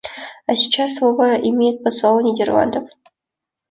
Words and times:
А 0.47 0.55
сейчас 0.55 0.95
слово 0.95 1.35
имеет 1.35 1.83
посол 1.83 2.21
Нидерландов. 2.21 2.89